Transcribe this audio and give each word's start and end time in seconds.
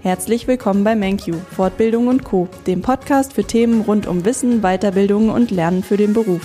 Herzlich 0.00 0.46
willkommen 0.46 0.84
bei 0.84 0.94
MenQ, 0.94 1.34
Fortbildung 1.34 2.06
und 2.06 2.22
Co., 2.22 2.48
dem 2.68 2.82
Podcast 2.82 3.32
für 3.32 3.42
Themen 3.42 3.80
rund 3.80 4.06
um 4.06 4.24
Wissen, 4.24 4.60
Weiterbildung 4.60 5.28
und 5.28 5.50
Lernen 5.50 5.82
für 5.82 5.96
den 5.96 6.12
Beruf. 6.12 6.40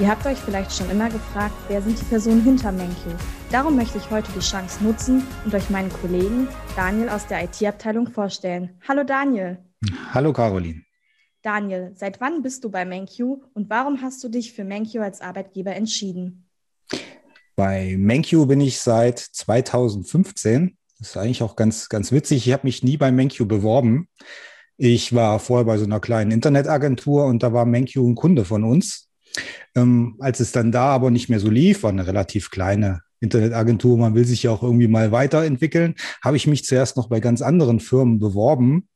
Ihr 0.00 0.08
habt 0.08 0.24
euch 0.24 0.38
vielleicht 0.38 0.72
schon 0.72 0.88
immer 0.90 1.10
gefragt, 1.10 1.54
wer 1.68 1.82
sind 1.82 2.00
die 2.00 2.04
Personen 2.06 2.42
hinter 2.42 2.72
MenQ? 2.72 2.96
Darum 3.52 3.76
möchte 3.76 3.98
ich 3.98 4.10
heute 4.10 4.32
die 4.32 4.40
Chance 4.40 4.82
nutzen 4.82 5.22
und 5.44 5.54
euch 5.54 5.68
meinen 5.68 5.92
Kollegen 5.92 6.48
Daniel 6.74 7.10
aus 7.10 7.26
der 7.26 7.44
IT-Abteilung 7.44 8.08
vorstellen. 8.08 8.70
Hallo 8.88 9.04
Daniel. 9.04 9.58
Hallo 10.14 10.32
Caroline. 10.32 10.80
Daniel, 11.42 11.92
seit 11.94 12.22
wann 12.22 12.42
bist 12.42 12.64
du 12.64 12.70
bei 12.70 12.86
MenQ 12.86 13.20
und 13.52 13.68
warum 13.68 14.00
hast 14.00 14.24
du 14.24 14.30
dich 14.30 14.54
für 14.54 14.64
MenQ 14.64 14.96
als 14.96 15.20
Arbeitgeber 15.20 15.76
entschieden? 15.76 16.48
Bei 17.54 17.96
MenQ 17.98 18.48
bin 18.48 18.62
ich 18.62 18.80
seit 18.80 19.18
2015. 19.18 20.74
Das 20.98 21.10
ist 21.10 21.16
eigentlich 21.16 21.42
auch 21.42 21.56
ganz, 21.56 21.88
ganz 21.88 22.12
witzig. 22.12 22.46
Ich 22.46 22.52
habe 22.52 22.66
mich 22.66 22.82
nie 22.82 22.96
bei 22.96 23.10
MenQ 23.10 23.46
beworben. 23.46 24.08
Ich 24.76 25.14
war 25.14 25.38
vorher 25.38 25.64
bei 25.64 25.78
so 25.78 25.84
einer 25.84 26.00
kleinen 26.00 26.30
Internetagentur 26.30 27.26
und 27.26 27.42
da 27.42 27.52
war 27.52 27.66
MenQ 27.66 27.96
ein 27.96 28.14
Kunde 28.14 28.44
von 28.44 28.64
uns. 28.64 29.08
Ähm, 29.74 30.16
als 30.20 30.40
es 30.40 30.52
dann 30.52 30.72
da 30.72 30.86
aber 30.86 31.10
nicht 31.10 31.28
mehr 31.28 31.40
so 31.40 31.50
lief, 31.50 31.82
war 31.82 31.90
eine 31.90 32.06
relativ 32.06 32.50
kleine 32.50 33.02
Internetagentur, 33.20 33.96
man 33.96 34.14
will 34.14 34.26
sich 34.26 34.42
ja 34.42 34.50
auch 34.50 34.62
irgendwie 34.62 34.88
mal 34.88 35.10
weiterentwickeln, 35.12 35.94
habe 36.22 36.36
ich 36.36 36.46
mich 36.46 36.64
zuerst 36.64 36.96
noch 36.96 37.08
bei 37.08 37.20
ganz 37.20 37.40
anderen 37.40 37.80
Firmen 37.80 38.18
beworben. 38.18 38.88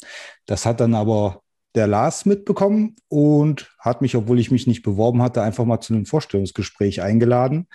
Das 0.46 0.66
hat 0.66 0.80
dann 0.80 0.94
aber 0.94 1.42
der 1.74 1.86
Lars 1.86 2.26
mitbekommen 2.26 2.96
und 3.08 3.70
hat 3.78 4.02
mich, 4.02 4.16
obwohl 4.16 4.38
ich 4.38 4.50
mich 4.50 4.66
nicht 4.66 4.82
beworben 4.82 5.22
hatte, 5.22 5.42
einfach 5.42 5.64
mal 5.64 5.80
zu 5.80 5.94
einem 5.94 6.06
Vorstellungsgespräch 6.06 7.02
eingeladen 7.02 7.66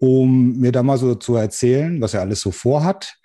um 0.00 0.56
mir 0.56 0.72
da 0.72 0.82
mal 0.82 0.98
so 0.98 1.14
zu 1.14 1.36
erzählen, 1.36 2.00
was 2.00 2.14
er 2.14 2.22
alles 2.22 2.40
so 2.40 2.50
vorhat. 2.50 3.16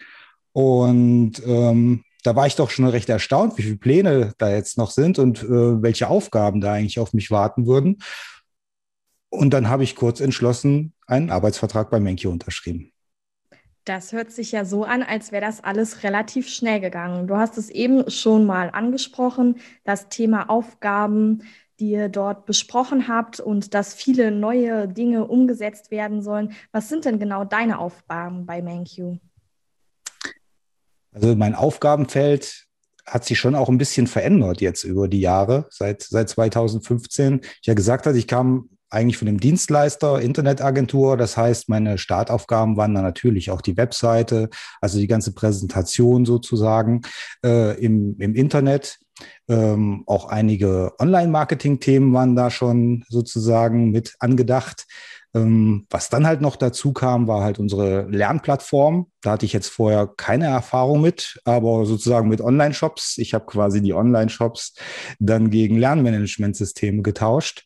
Und 0.56 1.34
ähm, 1.46 2.06
da 2.24 2.34
war 2.34 2.48
ich 2.48 2.56
doch 2.56 2.70
schon 2.70 2.88
recht 2.88 3.10
erstaunt, 3.10 3.58
wie 3.58 3.64
viele 3.64 3.76
Pläne 3.76 4.34
da 4.38 4.50
jetzt 4.50 4.78
noch 4.78 4.90
sind 4.90 5.20
und 5.20 5.44
äh, 5.44 5.82
welche 5.82 6.08
Aufgaben 6.08 6.62
da 6.62 6.72
eigentlich 6.72 6.98
auf 6.98 7.12
mich 7.12 7.30
warten 7.30 7.68
würden. 7.68 7.98
Und 9.28 9.54
dann 9.54 9.68
habe 9.68 9.84
ich 9.84 9.98
kurz 9.98 10.22
entschlossen 10.22 10.94
einen 11.08 11.30
Arbeitsvertrag 11.30 11.90
bei 11.90 12.00
Menki 12.00 12.28
unterschrieben. 12.28 12.94
Das 13.84 14.14
hört 14.14 14.32
sich 14.32 14.54
ja 14.54 14.64
so 14.64 14.86
an, 14.86 15.04
als 15.04 15.34
wäre 15.34 15.44
das 15.44 15.62
alles 15.62 16.04
relativ 16.04 16.48
schnell 16.48 16.80
gegangen. 16.80 17.28
Du 17.28 17.36
hast 17.36 17.58
es 17.58 17.70
eben 17.70 18.10
schon 18.10 18.46
mal 18.46 18.70
angesprochen, 18.70 19.58
das 19.84 20.08
Thema 20.08 20.50
Aufgaben, 20.50 21.44
die 21.82 21.92
ihr 21.92 22.08
dort 22.08 22.46
besprochen 22.46 23.10
habt 23.10 23.42
und 23.42 23.74
dass 23.74 23.94
viele 23.94 24.32
neue 24.32 24.88
Dinge 24.88 25.26
umgesetzt 25.26 25.92
werden 25.92 26.22
sollen. 26.22 26.54
Was 26.72 26.88
sind 26.88 27.04
denn 27.04 27.20
genau 27.20 27.44
deine 27.44 27.78
Aufgaben 27.78 28.46
bei 28.46 28.62
ManQ? 28.62 29.20
Also 31.16 31.36
mein 31.36 31.56
Aufgabenfeld 31.56 32.66
hat 33.06 33.24
sich 33.24 33.40
schon 33.40 33.56
auch 33.56 33.70
ein 33.70 33.78
bisschen 33.78 34.08
verändert 34.08 34.62
jetzt 34.62 34.84
über 34.84 35.08
die 35.08 35.22
Jahre, 35.22 35.68
seit, 35.70 36.02
seit 36.02 36.28
2015. 36.30 37.42
Ich 37.62 37.68
ja 37.68 37.74
gesagt 37.74 38.06
hatte, 38.06 38.18
ich 38.18 38.28
kam 38.28 38.70
eigentlich 38.90 39.18
von 39.18 39.26
dem 39.26 39.40
Dienstleister, 39.40 40.20
Internetagentur. 40.22 41.18
Das 41.18 41.38
heißt, 41.38 41.70
meine 41.70 41.98
Startaufgaben 41.98 42.78
waren 42.78 42.94
dann 42.94 43.04
natürlich 43.04 43.50
auch 43.52 43.62
die 43.62 43.78
Webseite, 43.78 44.50
also 44.82 45.00
die 45.00 45.08
ganze 45.08 45.34
Präsentation 45.34 46.26
sozusagen 46.26 47.02
äh, 47.44 47.80
im, 47.80 48.16
im 48.20 48.36
Internet. 48.36 48.98
Ähm, 49.48 50.04
auch 50.08 50.26
einige 50.26 50.94
Online-Marketing-Themen 51.00 52.14
waren 52.14 52.36
da 52.36 52.50
schon 52.50 53.04
sozusagen 53.10 53.92
mit 53.92 54.16
angedacht. 54.20 54.86
Ähm, 55.36 55.86
was 55.90 56.10
dann 56.10 56.26
halt 56.26 56.40
noch 56.40 56.56
dazu 56.56 56.94
kam, 56.94 57.28
war 57.28 57.44
halt 57.44 57.60
unsere 57.60 58.08
Lernplattform. 58.10 59.08
Da 59.22 59.32
hatte 59.32 59.46
ich 59.46 59.52
jetzt 59.52 59.68
vorher 59.68 60.08
keine 60.08 60.46
Erfahrung 60.48 61.02
mit, 61.02 61.40
aber 61.44 61.86
sozusagen 61.86 62.30
mit 62.30 62.40
Online-Shops. 62.40 63.18
Ich 63.18 63.34
habe 63.34 63.46
quasi 63.46 63.82
die 63.82 63.94
Online-Shops 63.94 64.76
dann 65.20 65.50
gegen 65.50 65.78
Lernmanagementsysteme 65.78 67.02
getauscht. 67.02 67.66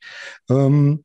Ähm, 0.49 1.03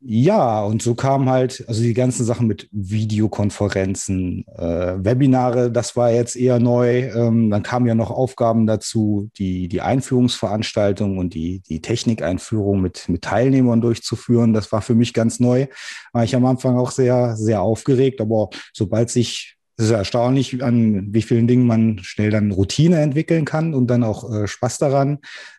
ja, 0.00 0.62
und 0.62 0.82
so 0.82 0.94
kam 0.94 1.28
halt, 1.28 1.64
also 1.68 1.82
die 1.82 1.94
ganzen 1.94 2.24
Sachen 2.24 2.46
mit 2.46 2.68
Videokonferenzen, 2.70 4.44
äh, 4.56 4.94
Webinare, 5.02 5.72
das 5.72 5.96
war 5.96 6.10
jetzt 6.12 6.36
eher 6.36 6.58
neu. 6.60 7.08
Ähm, 7.10 7.50
dann 7.50 7.62
kamen 7.62 7.86
ja 7.86 7.94
noch 7.94 8.10
Aufgaben 8.10 8.66
dazu, 8.66 9.30
die, 9.38 9.68
die 9.68 9.80
Einführungsveranstaltung 9.80 11.16
und 11.16 11.32
die, 11.32 11.60
die 11.60 11.80
Technikeinführung 11.80 12.82
mit, 12.82 13.08
mit 13.08 13.22
Teilnehmern 13.22 13.80
durchzuführen. 13.80 14.52
Das 14.52 14.70
war 14.70 14.82
für 14.82 14.94
mich 14.94 15.14
ganz 15.14 15.40
neu. 15.40 15.66
War 16.12 16.24
ich 16.24 16.36
am 16.36 16.44
Anfang 16.44 16.76
auch 16.76 16.90
sehr, 16.90 17.34
sehr 17.36 17.62
aufgeregt, 17.62 18.20
aber 18.20 18.50
sobald 18.74 19.08
sich 19.08 19.55
es 19.78 19.86
ist 19.86 19.90
erstaunlich, 19.90 20.62
an 20.62 21.12
wie 21.12 21.22
vielen 21.22 21.46
Dingen 21.46 21.66
man 21.66 21.98
schnell 21.98 22.30
dann 22.30 22.50
Routine 22.50 23.00
entwickeln 23.00 23.44
kann 23.44 23.74
und 23.74 23.88
dann 23.88 24.04
auch 24.04 24.32
äh, 24.32 24.48
Spaß 24.48 24.78
daran 24.78 25.18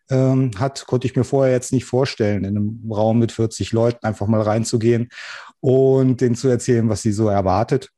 ähm, 0.09 0.51
hat, 0.57 0.88
konnte 0.88 1.05
ich 1.05 1.16
mir 1.16 1.23
vorher 1.23 1.53
jetzt 1.53 1.72
nicht 1.72 1.85
vorstellen, 1.85 2.44
in 2.44 2.57
einem 2.57 2.91
Raum 2.91 3.19
mit 3.19 3.31
40 3.31 3.72
Leuten 3.73 4.06
einfach 4.06 4.25
mal 4.25 4.41
reinzugehen 4.41 5.09
und 5.59 6.19
denen 6.22 6.35
zu 6.35 6.47
erzählen, 6.47 6.89
was 6.89 7.03
sie 7.03 7.11
so 7.11 7.27
erwartet. 7.27 7.89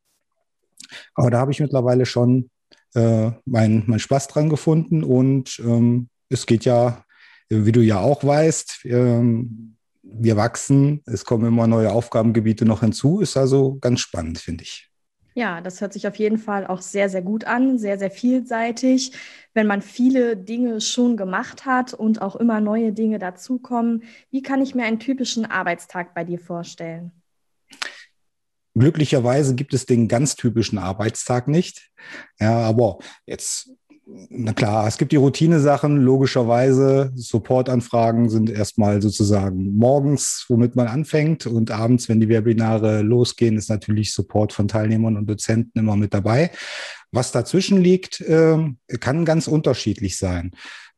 Aber 1.13 1.29
da 1.29 1.39
habe 1.39 1.51
ich 1.51 1.61
mittlerweile 1.61 2.05
schon 2.05 2.49
äh, 2.95 3.31
meinen 3.45 3.83
mein 3.87 3.99
Spaß 3.99 4.27
dran 4.27 4.49
gefunden 4.49 5.03
und 5.03 5.59
ähm, 5.59 6.09
es 6.27 6.45
geht 6.45 6.65
ja, 6.65 7.05
wie 7.47 7.71
du 7.71 7.81
ja 7.81 7.99
auch 7.99 8.23
weißt, 8.23 8.85
ähm, 8.85 9.75
wir 10.03 10.35
wachsen, 10.35 11.01
es 11.05 11.23
kommen 11.23 11.45
immer 11.45 11.67
neue 11.67 11.91
Aufgabengebiete 11.91 12.65
noch 12.65 12.81
hinzu, 12.81 13.21
ist 13.21 13.37
also 13.37 13.77
ganz 13.79 14.01
spannend, 14.01 14.39
finde 14.39 14.63
ich. 14.63 14.89
Ja, 15.39 15.61
das 15.61 15.79
hört 15.79 15.93
sich 15.93 16.05
auf 16.05 16.17
jeden 16.17 16.37
Fall 16.37 16.67
auch 16.67 16.81
sehr, 16.81 17.07
sehr 17.07 17.21
gut 17.21 17.45
an, 17.45 17.77
sehr, 17.79 17.97
sehr 17.97 18.11
vielseitig. 18.11 19.13
Wenn 19.53 19.67
man 19.67 19.81
viele 19.81 20.35
Dinge 20.35 20.81
schon 20.81 21.15
gemacht 21.15 21.65
hat 21.65 21.93
und 21.93 22.21
auch 22.21 22.35
immer 22.35 22.59
neue 22.59 22.91
Dinge 22.91 23.19
dazukommen, 23.19 24.03
wie 24.31 24.41
kann 24.41 24.61
ich 24.61 24.75
mir 24.75 24.83
einen 24.83 24.99
typischen 24.99 25.45
Arbeitstag 25.45 26.13
bei 26.13 26.25
dir 26.25 26.39
vorstellen? 26.39 27.13
Glücklicherweise 28.73 29.55
gibt 29.55 29.73
es 29.73 29.85
den 29.85 30.09
ganz 30.09 30.35
typischen 30.35 30.77
Arbeitstag 30.77 31.47
nicht. 31.47 31.89
Ja, 32.41 32.57
aber 32.57 32.97
jetzt 33.25 33.71
na 34.29 34.53
klar, 34.53 34.87
es 34.87 34.97
gibt 34.97 35.11
die 35.11 35.17
Routine-Sachen, 35.17 35.97
logischerweise. 35.97 37.11
Supportanfragen 37.15 38.29
sind 38.29 38.49
erstmal 38.49 39.01
sozusagen 39.01 39.75
morgens, 39.75 40.45
womit 40.49 40.75
man 40.75 40.87
anfängt. 40.87 41.45
Und 41.45 41.71
abends, 41.71 42.09
wenn 42.09 42.19
die 42.19 42.29
Webinare 42.29 43.01
losgehen, 43.01 43.57
ist 43.57 43.69
natürlich 43.69 44.13
Support 44.13 44.53
von 44.53 44.67
Teilnehmern 44.67 45.17
und 45.17 45.29
Dozenten 45.29 45.79
immer 45.79 45.95
mit 45.95 46.13
dabei. 46.13 46.51
Was 47.11 47.31
dazwischen 47.31 47.81
liegt, 47.81 48.21
äh, 48.21 48.57
kann 48.99 49.25
ganz 49.25 49.47
unterschiedlich 49.47 50.17
sein. 50.17 50.51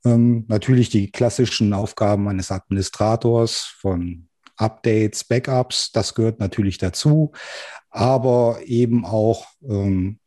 Ähm, 0.06 0.46
natürlich 0.48 0.90
die 0.90 1.12
klassischen 1.12 1.74
Aufgaben 1.74 2.28
eines 2.28 2.52
Administrators 2.52 3.76
von 3.80 4.28
Updates, 4.58 5.24
Backups, 5.24 5.92
das 5.92 6.14
gehört 6.14 6.40
natürlich 6.40 6.78
dazu, 6.78 7.32
aber 7.90 8.60
eben 8.66 9.06
auch 9.06 9.48
ähm, 9.68 10.20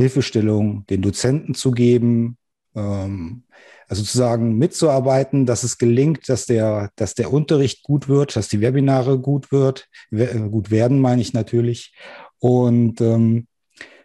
Hilfestellung 0.00 0.86
den 0.86 1.02
Dozenten 1.02 1.54
zu 1.54 1.70
geben, 1.70 2.36
ähm, 2.74 3.44
also 3.88 4.02
sozusagen 4.02 4.56
mitzuarbeiten, 4.56 5.46
dass 5.46 5.64
es 5.64 5.76
gelingt, 5.76 6.28
dass 6.28 6.46
der, 6.46 6.90
dass 6.94 7.14
der 7.14 7.32
Unterricht 7.32 7.82
gut 7.82 8.08
wird, 8.08 8.36
dass 8.36 8.48
die 8.48 8.60
Webinare 8.60 9.18
gut 9.18 9.50
wird, 9.50 9.88
gut 10.10 10.70
werden, 10.70 11.00
meine 11.00 11.20
ich 11.20 11.32
natürlich. 11.32 11.92
Und 12.38 13.00
ähm, 13.00 13.48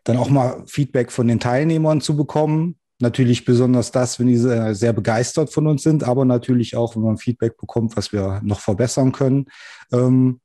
dann 0.04 0.18
auch 0.18 0.30
mal 0.30 0.64
Feedback 0.66 1.12
von 1.12 1.28
den 1.28 1.40
Teilnehmern 1.40 2.02
zu 2.02 2.18
bekommen. 2.18 2.78
Natürlich 3.00 3.46
besonders 3.46 3.92
das, 3.92 4.20
wenn 4.20 4.28
die 4.28 4.38
sehr 4.38 4.94
begeistert 4.94 5.52
von 5.52 5.68
uns 5.68 5.84
sind, 5.84 6.04
aber 6.04 6.26
natürlich 6.26 6.76
auch, 6.76 6.96
wenn 6.96 7.04
man 7.04 7.18
Feedback 7.18 7.58
bekommt, 7.58 7.96
was 7.96 8.12
wir 8.12 8.42
noch 8.44 8.62
verbessern 8.62 9.12
können. 9.12 9.46
Ähm, 9.92 10.40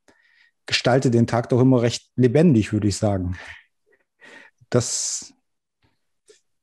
gestalte 0.67 1.11
den 1.11 1.27
Tag 1.27 1.49
doch 1.49 1.61
immer 1.61 1.81
recht 1.81 2.11
lebendig, 2.17 2.73
würde 2.73 2.89
ich 2.89 2.97
sagen. 2.97 3.37
Das 4.69 5.33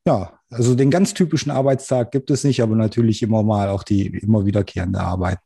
ja, 0.07 0.39
also 0.50 0.74
den 0.74 0.89
ganz 0.89 1.13
typischen 1.13 1.51
Arbeitstag 1.51 2.12
gibt 2.12 2.31
es 2.31 2.45
nicht, 2.45 2.62
aber 2.63 2.75
natürlich 2.75 3.21
immer 3.21 3.44
mal 3.44 3.68
auch 3.68 3.83
die 3.83 4.07
immer 4.07 4.45
wiederkehrende 4.45 5.01
Arbeit. 5.01 5.39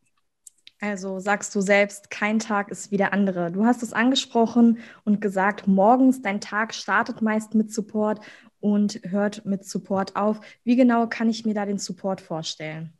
Also 0.80 1.18
sagst 1.18 1.54
du 1.54 1.60
selbst, 1.60 2.10
kein 2.10 2.38
Tag 2.38 2.70
ist 2.70 2.92
wie 2.92 2.96
der 2.96 3.12
andere. 3.12 3.50
Du 3.50 3.64
hast 3.64 3.82
es 3.82 3.92
angesprochen 3.92 4.78
und 5.04 5.20
gesagt, 5.20 5.66
morgens 5.66 6.22
dein 6.22 6.40
Tag 6.40 6.74
startet 6.74 7.22
meist 7.22 7.54
mit 7.54 7.72
Support 7.72 8.20
und 8.60 9.00
hört 9.02 9.44
mit 9.44 9.64
Support 9.64 10.14
auf. 10.14 10.40
Wie 10.62 10.76
genau 10.76 11.08
kann 11.08 11.28
ich 11.28 11.44
mir 11.44 11.54
da 11.54 11.66
den 11.66 11.78
Support 11.78 12.20
vorstellen? 12.20 12.92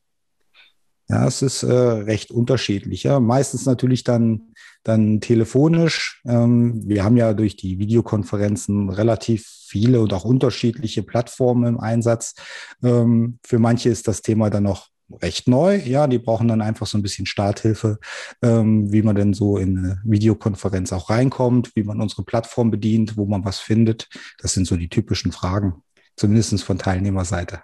Ja, 1.09 1.27
es 1.27 1.43
ist 1.43 1.63
äh, 1.63 1.73
recht 1.73 2.31
unterschiedlich. 2.31 3.05
Ja. 3.05 3.21
Meistens 3.21 3.67
natürlich 3.67 4.03
dann, 4.03 4.53
dann 4.83 5.21
telefonisch. 5.21 6.21
Ähm, 6.27 6.83
wir 6.87 7.05
haben 7.05 7.17
ja 7.17 7.35
durch 7.35 7.57
die 7.57 7.79
Videokonferenzen 7.79 8.91
relativ 8.91 9.47
viele 9.47 10.01
und 10.01 10.13
auch 10.13 10.25
unterschiedliche 10.25 11.03
Plattformen 11.03 11.67
im 11.67 11.81
Einsatz. 11.81 12.35
Ähm, 12.83 13.39
für 13.45 13.59
manche 13.59 13.89
ist 13.89 14.09
das 14.09 14.23
Thema 14.23 14.51
dann 14.51 14.65
noch 14.65 14.89
recht 15.21 15.49
neu. 15.49 15.77
Ja, 15.77 16.07
die 16.07 16.19
brauchen 16.19 16.49
dann 16.49 16.61
einfach 16.61 16.87
so 16.87 16.97
ein 16.99 17.03
bisschen 17.03 17.27
Starthilfe, 17.27 17.99
ähm, 18.43 18.93
wie 18.93 19.03
man 19.03 19.17
denn 19.17 19.35
so 19.35 19.59
in 19.59 19.79
eine 19.79 20.01
Videokonferenz 20.05 20.93
auch 20.93 21.11
reinkommt, 21.11 21.75
wie 21.75 21.83
man 21.83 22.01
unsere 22.01 22.25
Plattform 22.25 22.71
bedient, 22.71 23.17
wo 23.17 23.27
man 23.27 23.45
was 23.45 23.59
findet. 23.59 24.09
Das 24.39 24.55
sind 24.55 24.67
so 24.67 24.77
die 24.77 24.89
typischen 24.89 25.33
Fragen. 25.33 25.83
zumindest 26.17 26.63
von 26.63 26.79
Teilnehmerseite. 26.79 27.63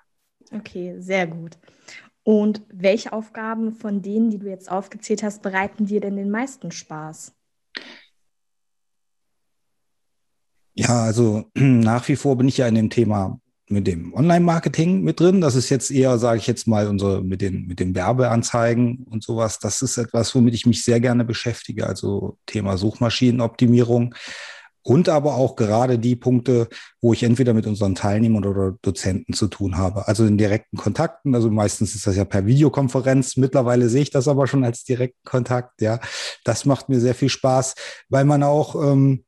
Okay, 0.51 0.97
sehr 0.99 1.27
gut. 1.27 1.59
Und 2.29 2.61
welche 2.71 3.15
Aufgaben 3.15 3.73
von 3.73 4.03
denen, 4.03 4.29
die 4.29 4.37
du 4.39 4.51
jetzt 4.51 4.71
aufgezählt 4.71 5.23
hast, 5.23 5.41
bereiten 5.41 5.87
dir 5.87 6.03
denn 6.03 6.17
den 6.17 6.31
meisten 6.31 6.71
Spaß? 6.71 7.33
Ja, 10.75 11.05
also 11.05 11.47
nach 11.55 12.07
wie 12.07 12.17
vor 12.17 12.37
bin 12.37 12.47
ich 12.47 12.59
ja 12.59 12.67
in 12.67 12.75
dem 12.75 12.91
Thema 12.91 13.41
mit 13.71 13.87
dem 13.87 14.13
Online-Marketing 14.13 15.01
mit 15.05 15.21
drin. 15.21 15.41
Das 15.41 15.55
ist 15.55 15.71
jetzt 15.71 15.91
eher, 15.91 16.19
sage 16.19 16.37
ich 16.41 16.47
jetzt 16.47 16.67
mal, 16.67 16.87
unsere 16.87 17.25
mit 17.25 17.41
den, 17.41 17.67
mit 17.67 17.81
den 17.81 17.95
Werbeanzeigen 17.95 19.07
und 19.09 19.23
sowas. 19.23 19.59
Das 19.59 19.81
ist 19.81 19.97
etwas, 19.97 20.35
womit 20.35 20.53
ich 20.53 20.67
mich 20.67 20.85
sehr 20.85 21.01
gerne 21.01 21.25
beschäftige. 21.25 21.87
Also 21.87 22.37
Thema 22.45 22.77
Suchmaschinenoptimierung. 22.77 24.15
Und 24.89 25.11
aber 25.11 25.35
auch 25.35 25.55
gerade 25.55 25.99
die 25.99 26.17
Punkte, 26.17 26.67
wo 27.03 27.13
ich 27.13 27.23
entweder 27.23 27.53
mit 27.53 27.67
unseren 27.67 27.95
Teilnehmern 27.95 28.47
oder 28.47 28.75
Dozenten 28.81 29.35
zu 29.35 29.47
tun 29.47 29.77
habe. 29.77 30.09
Also 30.09 30.25
in 30.25 30.39
direkten 30.39 30.79
Kontakten. 30.79 31.35
Also 31.35 31.51
meistens 31.51 31.95
ist 31.95 32.07
das 32.07 32.17
ja 32.17 32.25
per 32.25 32.47
Videokonferenz. 32.47 33.37
Mittlerweile 33.37 33.91
sehe 33.91 34.01
ich 34.01 34.11
das 34.11 34.29
aber 34.29 34.47
schon 34.47 34.65
als 34.65 34.85
direkten 34.85 35.23
Kontakt. 35.27 35.83
Ja, 35.83 36.01
das 36.43 36.65
macht 36.65 36.89
mir 36.89 37.01
sehr 37.01 37.15
viel 37.15 37.29
Spaß, 37.29 37.75
weil 38.09 38.25
man 38.25 38.43
auch 38.43 38.77
ähm, 38.83 39.25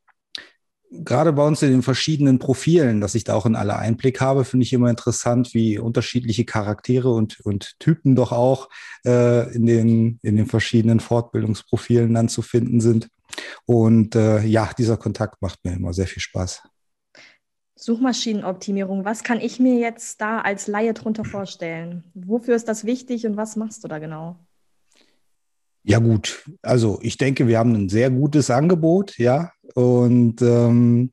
gerade 0.90 1.34
bei 1.34 1.46
uns 1.46 1.60
in 1.60 1.72
den 1.72 1.82
verschiedenen 1.82 2.38
Profilen, 2.38 3.02
dass 3.02 3.14
ich 3.14 3.24
da 3.24 3.34
auch 3.34 3.44
in 3.44 3.54
alle 3.54 3.76
Einblick 3.76 4.18
habe, 4.22 4.46
finde 4.46 4.64
ich 4.64 4.72
immer 4.72 4.88
interessant, 4.88 5.52
wie 5.52 5.78
unterschiedliche 5.78 6.46
Charaktere 6.46 7.12
und, 7.12 7.38
und 7.40 7.78
Typen 7.78 8.16
doch 8.16 8.32
auch 8.32 8.70
äh, 9.04 9.54
in, 9.54 9.66
den, 9.66 10.20
in 10.22 10.36
den 10.36 10.46
verschiedenen 10.46 11.00
Fortbildungsprofilen 11.00 12.14
dann 12.14 12.30
zu 12.30 12.40
finden 12.40 12.80
sind. 12.80 13.10
Und 13.66 14.14
äh, 14.14 14.42
ja, 14.42 14.70
dieser 14.76 14.96
Kontakt 14.96 15.40
macht 15.42 15.64
mir 15.64 15.72
immer 15.72 15.92
sehr 15.92 16.06
viel 16.06 16.22
Spaß. 16.22 16.62
Suchmaschinenoptimierung, 17.76 19.04
was 19.04 19.22
kann 19.22 19.40
ich 19.40 19.58
mir 19.58 19.78
jetzt 19.78 20.20
da 20.20 20.40
als 20.40 20.66
Laie 20.66 20.92
drunter 20.92 21.24
vorstellen? 21.24 22.04
Wofür 22.14 22.54
ist 22.54 22.68
das 22.68 22.84
wichtig 22.84 23.26
und 23.26 23.36
was 23.36 23.56
machst 23.56 23.82
du 23.82 23.88
da 23.88 23.98
genau? 23.98 24.36
Ja 25.82 25.98
gut, 25.98 26.44
also 26.60 26.98
ich 27.00 27.16
denke, 27.16 27.48
wir 27.48 27.58
haben 27.58 27.74
ein 27.74 27.88
sehr 27.88 28.10
gutes 28.10 28.50
Angebot, 28.50 29.16
ja, 29.16 29.52
und 29.74 30.42
ähm, 30.42 31.10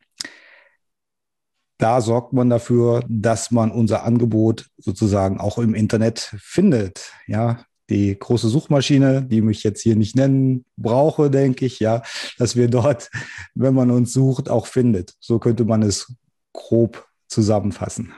da 1.77 2.01
sorgt 2.01 2.33
man 2.33 2.49
dafür, 2.49 3.03
dass 3.07 3.51
man 3.51 3.71
unser 3.71 4.03
Angebot 4.03 4.69
sozusagen 4.77 5.39
auch 5.39 5.57
im 5.57 5.73
Internet 5.73 6.35
findet. 6.41 7.13
Ja, 7.27 7.65
die 7.89 8.17
große 8.17 8.49
Suchmaschine, 8.49 9.23
die 9.23 9.41
mich 9.41 9.63
jetzt 9.63 9.81
hier 9.81 9.95
nicht 9.95 10.15
nennen 10.15 10.65
brauche, 10.75 11.29
denke 11.29 11.65
ich, 11.65 11.79
ja, 11.79 12.01
dass 12.37 12.55
wir 12.55 12.67
dort, 12.67 13.09
wenn 13.55 13.73
man 13.73 13.91
uns 13.91 14.13
sucht, 14.13 14.49
auch 14.49 14.67
findet. 14.67 15.15
So 15.19 15.39
könnte 15.39 15.65
man 15.65 15.83
es 15.83 16.13
grob 16.53 17.07
zusammenfassen. 17.27 18.13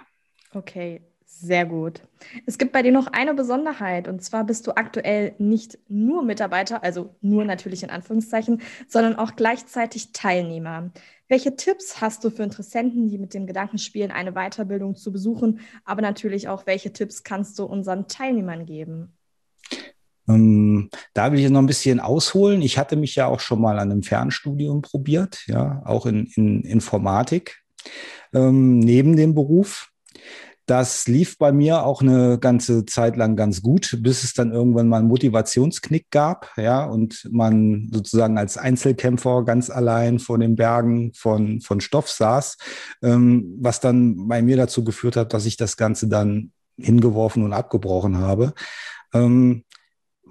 Okay, 0.53 1.01
sehr 1.25 1.65
gut. 1.65 2.01
Es 2.45 2.57
gibt 2.57 2.73
bei 2.73 2.81
dir 2.81 2.91
noch 2.91 3.07
eine 3.07 3.33
Besonderheit 3.33 4.07
und 4.07 4.21
zwar 4.23 4.43
bist 4.43 4.67
du 4.67 4.75
aktuell 4.75 5.35
nicht 5.37 5.77
nur 5.87 6.23
Mitarbeiter, 6.23 6.83
also 6.83 7.15
nur 7.21 7.45
natürlich 7.45 7.83
in 7.83 7.89
Anführungszeichen, 7.89 8.61
sondern 8.87 9.15
auch 9.15 9.35
gleichzeitig 9.35 10.11
Teilnehmer. 10.11 10.91
Welche 11.27 11.55
Tipps 11.55 12.01
hast 12.01 12.23
du 12.23 12.31
für 12.31 12.43
Interessenten, 12.43 13.07
die 13.07 13.19
mit 13.19 13.33
dem 13.33 13.45
Gedanken 13.45 13.77
spielen, 13.77 14.11
eine 14.11 14.33
Weiterbildung 14.33 14.95
zu 14.95 15.11
besuchen, 15.11 15.59
aber 15.85 16.01
natürlich 16.01 16.47
auch, 16.47 16.65
welche 16.65 16.91
Tipps 16.91 17.23
kannst 17.23 17.57
du 17.59 17.65
unseren 17.65 18.07
Teilnehmern 18.07 18.65
geben? 18.65 19.13
Ähm, 20.29 20.89
da 21.13 21.31
will 21.31 21.39
ich 21.39 21.49
noch 21.49 21.59
ein 21.59 21.65
bisschen 21.65 21.99
ausholen. 21.99 22.61
Ich 22.61 22.77
hatte 22.77 22.95
mich 22.95 23.15
ja 23.15 23.25
auch 23.25 23.39
schon 23.39 23.59
mal 23.59 23.79
an 23.79 23.91
einem 23.91 24.03
Fernstudium 24.03 24.81
probiert, 24.81 25.43
ja, 25.47 25.81
auch 25.85 26.05
in, 26.05 26.27
in 26.35 26.61
Informatik 26.61 27.63
ähm, 28.33 28.79
neben 28.79 29.17
dem 29.17 29.33
Beruf. 29.33 29.89
Das 30.65 31.07
lief 31.07 31.39
bei 31.39 31.51
mir 31.51 31.83
auch 31.83 32.03
eine 32.03 32.37
ganze 32.37 32.85
Zeit 32.85 33.17
lang 33.17 33.35
ganz 33.35 33.63
gut, 33.63 33.97
bis 34.01 34.23
es 34.23 34.35
dann 34.35 34.51
irgendwann 34.51 34.87
mal 34.87 34.99
einen 34.99 35.07
Motivationsknick 35.07 36.11
gab, 36.11 36.51
ja, 36.57 36.85
und 36.85 37.27
man 37.31 37.89
sozusagen 37.91 38.37
als 38.37 38.55
Einzelkämpfer 38.55 39.43
ganz 39.45 39.71
allein 39.71 40.19
vor 40.19 40.37
den 40.37 40.55
Bergen 40.55 41.11
von, 41.15 41.59
von 41.61 41.81
Stoff 41.81 42.07
saß, 42.07 42.57
ähm, 43.01 43.57
was 43.59 43.79
dann 43.79 44.27
bei 44.27 44.43
mir 44.43 44.57
dazu 44.57 44.83
geführt 44.83 45.15
hat, 45.15 45.33
dass 45.33 45.47
ich 45.47 45.57
das 45.57 45.75
Ganze 45.75 46.07
dann 46.07 46.51
hingeworfen 46.77 47.43
und 47.43 47.53
abgebrochen 47.53 48.19
habe. 48.19 48.53
Ähm, 49.11 49.63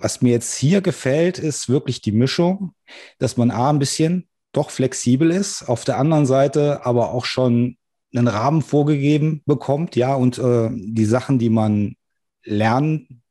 was 0.00 0.22
mir 0.22 0.30
jetzt 0.30 0.56
hier 0.56 0.80
gefällt, 0.80 1.38
ist 1.38 1.68
wirklich 1.68 2.00
die 2.00 2.12
Mischung, 2.12 2.72
dass 3.18 3.36
man 3.36 3.50
A, 3.50 3.70
ein 3.70 3.78
bisschen 3.78 4.28
doch 4.52 4.70
flexibel 4.70 5.30
ist, 5.30 5.68
auf 5.68 5.84
der 5.84 5.98
anderen 5.98 6.26
Seite 6.26 6.84
aber 6.86 7.12
auch 7.12 7.24
schon 7.24 7.76
einen 8.14 8.28
Rahmen 8.28 8.62
vorgegeben 8.62 9.42
bekommt, 9.44 9.96
ja, 9.96 10.14
und 10.14 10.38
äh, 10.38 10.70
die 10.72 11.04
Sachen, 11.04 11.38
die 11.38 11.50
man 11.50 11.96
lernen 12.44 13.22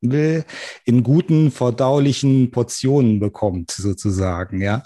will, 0.00 0.44
in 0.84 1.02
guten, 1.02 1.50
verdaulichen 1.50 2.50
Portionen 2.50 3.20
bekommt, 3.20 3.70
sozusagen, 3.70 4.62
ja. 4.62 4.82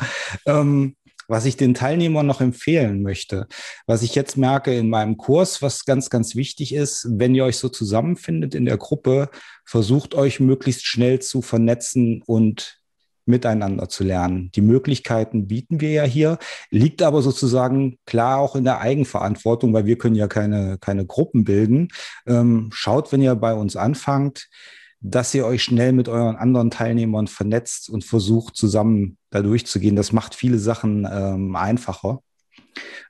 Ähm, 0.47 0.97
was 1.31 1.45
ich 1.45 1.57
den 1.57 1.75
Teilnehmern 1.75 2.27
noch 2.27 2.41
empfehlen 2.41 3.03
möchte, 3.03 3.47
was 3.87 4.03
ich 4.03 4.17
jetzt 4.17 4.37
merke 4.37 4.77
in 4.77 4.91
meinem 4.91 5.17
Kurs, 5.17 5.63
was 5.63 5.85
ganz, 5.85 6.11
ganz 6.11 6.35
wichtig 6.35 6.75
ist, 6.75 7.07
wenn 7.09 7.37
ihr 7.37 7.45
euch 7.45 7.57
so 7.57 7.69
zusammenfindet 7.69 8.57
in 8.57 8.65
der 8.65 8.77
Gruppe, 8.77 9.31
versucht 9.65 10.17
euch 10.17 10.41
möglichst 10.41 10.85
schnell 10.85 11.21
zu 11.21 11.41
vernetzen 11.41 12.23
und 12.27 12.81
miteinander 13.27 13.89
zu 13.89 14.03
lernen. 14.03 14.51
Die 14.57 14.61
Möglichkeiten 14.61 15.47
bieten 15.47 15.81
wir 15.81 15.91
ja 15.91 16.03
hier, 16.03 16.39
liegt 16.71 17.01
aber 17.01 17.23
sozusagen 17.23 17.99
klar 18.07 18.39
auch 18.39 18.57
in 18.57 18.65
der 18.65 18.81
Eigenverantwortung, 18.81 19.73
weil 19.73 19.87
wir 19.87 19.99
können 19.99 20.17
ja 20.17 20.27
keine, 20.27 20.79
keine 20.81 21.07
Gruppen 21.07 21.45
bilden. 21.45 21.89
Ähm, 22.27 22.71
schaut, 22.73 23.13
wenn 23.13 23.23
ihr 23.23 23.37
bei 23.37 23.55
uns 23.55 23.77
anfangt, 23.77 24.49
dass 25.01 25.35
ihr 25.35 25.47
euch 25.47 25.63
schnell 25.63 25.93
mit 25.93 26.09
euren 26.09 26.37
anderen 26.37 26.71
Teilnehmern 26.71 27.27
vernetzt 27.27 27.89
und 27.89 28.05
versucht, 28.05 28.57
zusammen 28.57 29.17
da 29.31 29.43
durchzugehen. 29.43 29.97
Das 29.97 30.13
macht 30.13 30.35
viele 30.35 30.59
Sachen 30.59 31.09
ähm, 31.11 31.57
einfacher. 31.57 32.21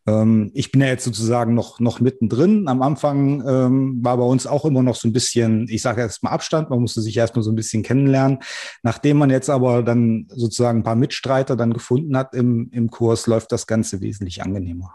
Ähm, 0.06 0.50
ich 0.54 0.70
bin 0.70 0.81
ja 0.81 0.87
jetzt 0.87 1.04
sozusagen 1.04 1.54
noch, 1.54 1.81
noch 1.81 2.00
mittendrin. 2.00 2.69
Am 2.69 2.82
Anfang 2.82 3.46
ähm, 3.46 3.98
war 4.02 4.16
bei 4.16 4.25
uns 4.25 4.46
auch 4.46 4.64
immer 4.64 4.82
noch 4.82 4.94
so 4.94 5.08
ein 5.08 5.12
bisschen, 5.12 5.66
ich 5.69 5.82
sage 5.82 6.02
jetzt 6.02 6.22
mal 6.22 6.31
Abstand, 6.31 6.70
man 6.70 6.81
musste 6.81 7.00
sich 7.00 7.16
erstmal 7.16 7.42
so 7.42 7.50
ein 7.50 7.56
bisschen 7.56 7.82
kennenlernen. 7.82 8.38
Nachdem 8.82 9.19
man 9.19 9.31
jetzt 9.31 9.50
aber 9.50 9.82
dann 9.82 10.26
sozusagen 10.31 10.81
ein 10.81 10.84
paar 10.84 10.96
Mitstreiter 10.96 11.56
dann 11.56 11.72
gefunden 11.72 12.16
hat 12.16 12.34
im, 12.34 12.70
im 12.72 12.90
Kurs, 12.90 13.26
läuft 13.26 13.52
das 13.52 13.66
Ganze 13.66 14.00
wesentlich 14.00 14.42
angenehmer. 14.42 14.94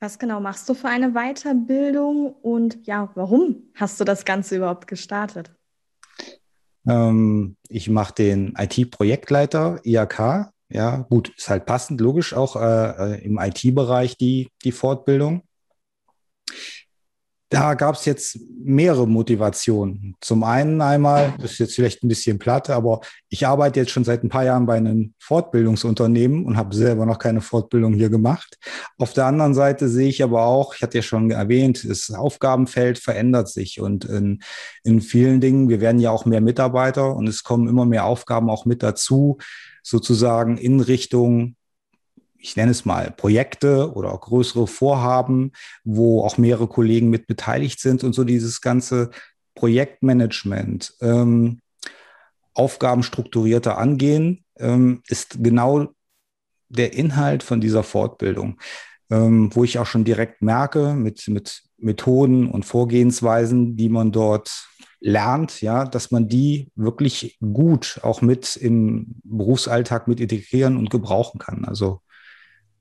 Was 0.00 0.18
genau 0.20 0.38
machst 0.38 0.68
du 0.68 0.74
für 0.74 0.86
eine 0.86 1.12
Weiterbildung 1.12 2.32
und 2.42 2.86
ja, 2.86 3.10
warum 3.16 3.64
hast 3.74 3.98
du 3.98 4.04
das 4.04 4.24
Ganze 4.24 4.56
überhaupt 4.56 4.86
gestartet? 4.86 5.50
Ähm, 6.88 7.56
ich 7.68 7.88
mache 7.90 8.14
den 8.14 8.54
IT-Projektleiter 8.56 9.80
IAK 9.84 10.52
ja, 10.70 11.06
gut, 11.08 11.30
ist 11.30 11.48
halt 11.48 11.64
passend, 11.64 12.00
logisch 12.00 12.34
auch 12.34 12.56
äh, 12.56 13.14
äh 13.14 13.24
im 13.24 13.38
IT-Bereich 13.38 14.16
die, 14.18 14.48
die 14.64 14.72
Fortbildung. 14.72 15.42
Da 17.50 17.72
gab 17.72 17.94
es 17.94 18.04
jetzt 18.04 18.38
mehrere 18.62 19.08
Motivationen. 19.08 20.14
Zum 20.20 20.44
einen 20.44 20.82
einmal, 20.82 21.34
das 21.40 21.52
ist 21.52 21.58
jetzt 21.58 21.74
vielleicht 21.76 22.04
ein 22.04 22.08
bisschen 22.08 22.38
platt, 22.38 22.68
aber 22.68 23.00
ich 23.30 23.46
arbeite 23.46 23.80
jetzt 23.80 23.90
schon 23.90 24.04
seit 24.04 24.22
ein 24.22 24.28
paar 24.28 24.44
Jahren 24.44 24.66
bei 24.66 24.76
einem 24.76 25.14
Fortbildungsunternehmen 25.18 26.44
und 26.44 26.58
habe 26.58 26.74
selber 26.74 27.06
noch 27.06 27.18
keine 27.18 27.40
Fortbildung 27.40 27.94
hier 27.94 28.10
gemacht. 28.10 28.58
Auf 28.98 29.14
der 29.14 29.24
anderen 29.24 29.54
Seite 29.54 29.88
sehe 29.88 30.10
ich 30.10 30.22
aber 30.22 30.44
auch, 30.44 30.74
ich 30.74 30.82
hatte 30.82 30.98
ja 30.98 31.02
schon 31.02 31.30
erwähnt, 31.30 31.88
das 31.88 32.10
Aufgabenfeld 32.10 32.98
verändert 32.98 33.48
sich 33.48 33.80
und 33.80 34.04
in, 34.04 34.40
in 34.84 35.00
vielen 35.00 35.40
Dingen, 35.40 35.70
wir 35.70 35.80
werden 35.80 36.00
ja 36.00 36.10
auch 36.10 36.26
mehr 36.26 36.42
Mitarbeiter 36.42 37.16
und 37.16 37.28
es 37.28 37.44
kommen 37.44 37.66
immer 37.66 37.86
mehr 37.86 38.04
Aufgaben 38.04 38.50
auch 38.50 38.66
mit 38.66 38.82
dazu, 38.82 39.38
sozusagen 39.82 40.58
in 40.58 40.80
Richtung 40.80 41.56
ich 42.38 42.56
nenne 42.56 42.70
es 42.70 42.84
mal 42.84 43.10
Projekte 43.10 43.92
oder 43.92 44.12
auch 44.12 44.20
größere 44.20 44.66
Vorhaben, 44.66 45.52
wo 45.84 46.22
auch 46.24 46.38
mehrere 46.38 46.68
Kollegen 46.68 47.10
mit 47.10 47.26
beteiligt 47.26 47.80
sind 47.80 48.04
und 48.04 48.14
so 48.14 48.24
dieses 48.24 48.60
ganze 48.60 49.10
Projektmanagement, 49.54 50.94
ähm, 51.00 51.60
Aufgaben 52.54 53.02
strukturierter 53.02 53.78
angehen, 53.78 54.44
ähm, 54.58 55.02
ist 55.08 55.42
genau 55.42 55.88
der 56.68 56.92
Inhalt 56.92 57.42
von 57.42 57.60
dieser 57.60 57.82
Fortbildung, 57.82 58.60
ähm, 59.10 59.54
wo 59.54 59.64
ich 59.64 59.78
auch 59.78 59.86
schon 59.86 60.04
direkt 60.04 60.42
merke 60.42 60.94
mit, 60.94 61.26
mit 61.28 61.62
Methoden 61.78 62.50
und 62.50 62.64
Vorgehensweisen, 62.64 63.76
die 63.76 63.88
man 63.88 64.12
dort 64.12 64.68
lernt, 65.00 65.60
ja, 65.60 65.84
dass 65.84 66.10
man 66.10 66.28
die 66.28 66.70
wirklich 66.74 67.38
gut 67.40 68.00
auch 68.02 68.20
mit 68.20 68.56
im 68.56 69.20
Berufsalltag 69.22 70.08
mit 70.08 70.20
integrieren 70.20 70.76
und 70.76 70.90
gebrauchen 70.90 71.38
kann. 71.38 71.64
Also 71.64 72.00